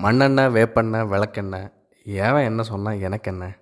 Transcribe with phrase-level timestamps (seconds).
[0.00, 1.72] மண்ணெண்ணெய் வேப்பெண்ணெய் விளக்கெண்ணெய்.
[2.06, 3.56] ஏவன் என்ன சொன்னால் எனக்கு என்ன?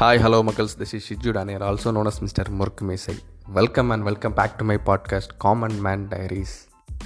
[0.00, 3.14] Hi hello மக்கள்ஸ் this is Shiju Daniyar also known as mister Murukku Mesai
[3.46, 6.56] welcome and welcome back to my podcast common man diaries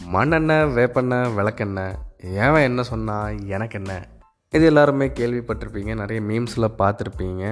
[0.05, 1.95] மண்ணெண்ணெய் வேப்பெண்ணெய் விளக்கெண்ணெய்.
[2.23, 4.09] ஏவன் என்ன சொன்னால் எனக்கு என்ன?
[4.53, 7.43] இது எல்லாருமே கேள்விப்பட்டிருப்பீங்க நிறைய மீம்ஸில் பார்த்துருப்பீங்க.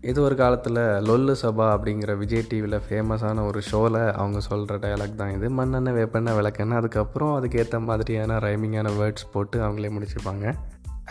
[0.00, 0.78] இது ஒரு காலத்தில்
[1.08, 5.48] லொல்லு சபா அப்படிங்கிற விஜய் டிவியில் ஃபேமஸான ஒரு ஷோவில் அவங்க சொல்கிற டயலாக் தான் இது.
[5.50, 10.54] மண்ணெண்ண வேப்பெண்ண விளக்கெண்ண அதுக்கப்புறம் அதுக்கேற்ற மாதிரியான ரைமிங்கான வேர்ட்ஸ் போட்டு அவங்களே முடிச்சுப்பாங்க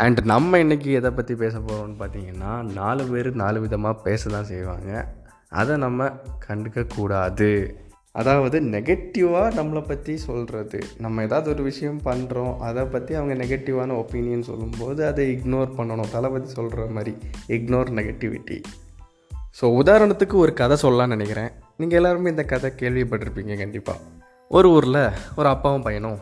[0.03, 4.91] அண்ட் நம்ம இன்றைக்கி எதை பற்றி பேச போகிறோம்னு பார்த்தீங்கன்னா நாலு பேர் நாலு விதமாக பேச தான் செய்வாங்க.
[5.49, 6.09] அதை நம்ம
[6.47, 7.51] கண்டுக்கக்கூடாது.
[8.19, 14.45] அதாவது நெகட்டிவாக நம்மளை பற்றி சொல்கிறது நம்ம ஏதாவது ஒரு விஷயம் பண்ணுறோம் அதை பற்றி அவங்க நெகட்டிவான ஒப்பீனியன்
[14.49, 16.11] சொல்லும்போது அதை இக்னோர் பண்ணணும்.
[16.15, 17.13] தலை பற்றி சொல்கிற மாதிரி
[17.57, 18.57] இக்னோர் நெகட்டிவிட்டி
[19.59, 21.51] ஸோ உதாரணத்துக்கு ஒரு கதை சொல்லலாம்னு நினைக்கிறேன்.
[21.81, 23.99] நீங்கள் எல்லாருமே இந்த கதை கேள்விப்பட்டிருப்பீங்க கண்டிப்பாக
[24.51, 25.01] ஒரு ஊரில்
[25.39, 26.17] ஒரு அப்பாவும் பையனும்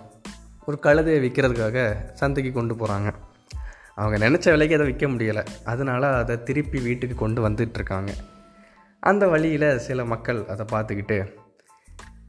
[0.67, 1.79] ஒரு கழுதையை விற்கிறதுக்காக
[2.19, 3.09] சந்தைக்கு கொண்டு போகிறாங்க
[3.99, 5.43] அவங்க நினச்ச விலைக்கு அதை விற்க முடியலை.
[5.71, 8.11] அதனால் அதை திருப்பி வீட்டுக்கு கொண்டு வந்துட்டுருக்காங்க
[9.03, 11.17] அந்த வழியில் சில மக்கள் அதை பார்த்துக்கிட்டு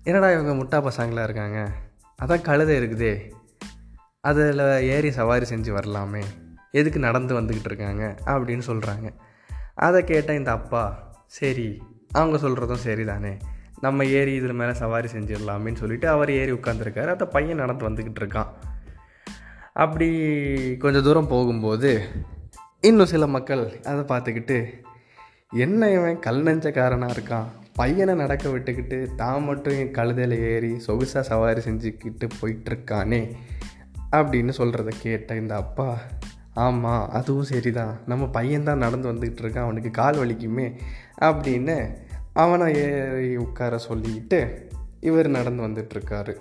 [0.05, 1.73] என்னடா இவங்க முட்டா பசங்களாக இருக்காங்க?
[2.23, 3.33] அதான் கழுதை இருக்குதே.
[4.21, 6.23] அதில் ஏறி சவாரி செஞ்சு வரலாமே.
[6.71, 8.15] எதுக்கு நடந்து வந்துக்கிட்டு இருக்காங்க?
[8.27, 9.15] அப்படின்னு சொல்கிறாங்க
[9.75, 13.37] அதை கேட்ட இந்த அப்பா சரி அவங்க சொல்கிறதும் சரி தானே
[13.81, 18.47] நம்ம ஏறி இதில் மேலே சவாரி செஞ்சிடலாமேன்னு சொல்லிட்டு அவர் ஏறி உட்காந்துருக்காரு அந்த பையன் நடந்து வந்துக்கிட்டு இருக்கான்.
[19.73, 20.11] அப்படி
[20.77, 22.09] கொஞ்சம் தூரம் போகும்போது
[22.81, 24.71] இன்னும் சில மக்கள் அதை பார்த்துக்கிட்டு
[25.51, 27.47] என்ன இவன் கல் நெஞ்சக்காரனாக இருக்கான்?
[27.75, 33.33] பையனை நடக்க விட்டுக்கிட்டு தான் மட்டும் என் கழுதையில் ஏறி சொகுசாக சவாரி செஞ்சுக்கிட்டு போயிட்டுருக்கானே
[34.13, 35.99] அப்படின்னு சொல்கிறத கேட்ட இந்த அப்பா
[36.55, 37.99] ஆமாம் அதுவும் சரிதான்.
[38.07, 40.79] நம்ம பையன்தான் நடந்து வந்துக்கிட்டு இருக்கான் அவனுக்கு கால் வலிக்குமே
[41.21, 41.97] அப்படின்னு
[42.33, 46.37] அவனை ஏறி உட்கார சொல்லிக்கிட்டு இவர் நடந்து வந்துட்டுருக்காரு.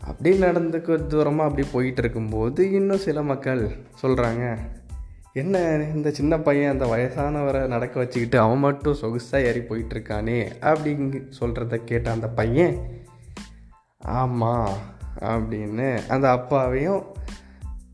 [0.00, 3.70] அப்படி நடந்து தூரமாக அப்படி போயிட்டு இருக்கும்போது இன்னும் சில மக்கள்
[4.02, 4.56] சொல்கிறாங்க
[5.32, 5.58] என்ன
[5.94, 12.10] இந்த சின்ன பையன் அந்த வயசானவரை நடக்க வச்சுக்கிட்டு அவன் மட்டும் சொகுசாக ஏறி போயிட்டுருக்கானே அப்படிங்க சொல்கிறத கேட்ட
[12.10, 12.76] அந்த பையன்
[13.98, 14.72] ஆமாம்
[15.18, 17.04] அப்படின்னு அந்த அப்பாவையும்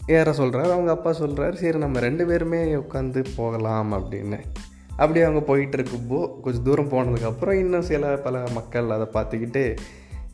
[0.06, 4.40] ஏற சொல்கிறார் அவங்க அப்பா சொல்கிறாரு சரி நம்ம ரெண்டு பேருமே உட்காந்து போகலாம் அப்படின்னு.
[4.96, 9.76] அப்படி அவங்க போயிட்டு இருக்கும்போ கொஞ்சம் தூரம் போனதுக்கப்புறம் இன்னும் சில பல மக்கள் அதை பார்த்துக்கிட்டு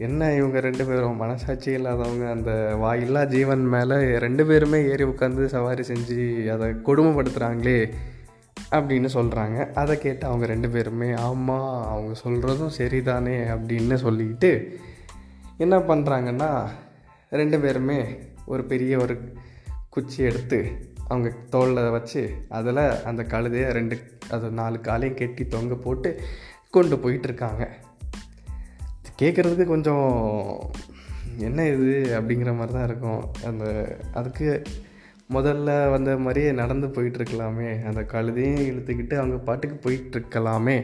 [0.03, 1.17] என்ன இவங்க ரெண்டு பேரும்?
[1.17, 6.19] மனசாட்சி இல்லாதவங்க அந்த வாயில்லா ஜீவன் மேலே ரெண்டு பேருமே ஏறி உட்காந்து சவாரி செஞ்சு
[6.51, 7.79] அதை கொடுமைப்படுத்துகிறாங்களே
[8.71, 14.51] அப்படின்னு சொல்கிறாங்க அதை கேட்டு அவங்க ரெண்டு பேருமே ஆமாம் அவங்க சொல்கிறதும் சரிதானே அப்படின்னு சொல்லிக்கிட்டு
[15.59, 16.51] என்ன பண்ணுறாங்கன்னா
[17.33, 17.99] ரெண்டு பேருமே
[18.47, 19.15] ஒரு பெரிய ஒரு
[19.89, 20.59] குச்சி எடுத்து
[21.09, 23.97] அவங்க தோளில் வச்சு அதில் அந்த கழுதையை ரெண்டு
[24.31, 26.11] அது நாலு காலையும் கெட்டி தொங்க போட்டு
[26.71, 27.65] கொண்டு போயிட்டுருக்காங்க
[29.23, 30.07] கேட்குறதுக்கு கொஞ்சம்
[31.49, 33.23] என்ன இது அப்படிங்கிற மாதிரி தான் இருக்கும்.
[33.49, 33.65] அந்த
[34.19, 34.49] அதுக்கு
[35.37, 40.77] முதல்ல வந்த மாதிரியே நடந்து போயிட்டுருக்கலாமே அந்த கழுதையும் இழுத்துக்கிட்டு அவங்க பாட்டுக்கு போயிட்டுருக்கலாமே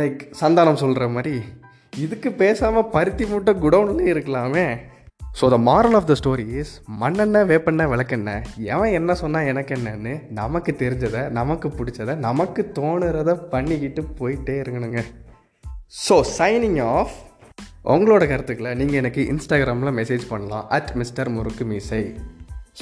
[0.00, 1.34] லைக் சந்தானம் சொல்கிற மாதிரி
[2.04, 4.64] இதுக்கு பேசாமல் பருத்தி மூட்டை குடவுன்லேயே இருக்கலாமே.
[5.38, 8.42] So the moral of the story is மண்ணெண்ணெய் வேப்பெண்ணெய் விளக்கெண்ணெய்.
[8.72, 15.02] எவன் என்ன சொன்னால் எனக்கு என்னன்னு நமக்கு தெரிஞ்சதை நமக்கு பிடிச்சதை நமக்கு தோணுறதை பண்ணிக்கிட்டு போயிட்டே இருக்கணுங்க.
[15.92, 17.14] ஸோ சைனிங் ஆஃப்
[17.92, 20.64] உங்களோட கருத்துக்களை நீங்கள் எனக்கு இன்ஸ்டாகிராமில் மெசேஜ் பண்ணலாம்.
[20.76, 22.00] அட் மிஸ்டர் முறுக்கு மீசை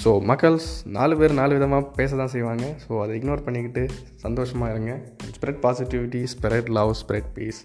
[0.00, 2.64] ஸோ மக்கள்ஸ் நாலு பேர் நாலு விதமாக பேச தான் செய்வாங்க.
[2.84, 3.82] ஸோ அதை இக்னோர் பண்ணிக்கிட்டு
[4.25, 4.93] சந்தோஷமாக இருங்க.
[5.37, 7.60] Spread positivity spread love spread peace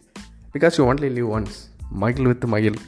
[0.56, 1.58] because you only live once
[2.04, 2.80] மகிழ் வித் மகிழ்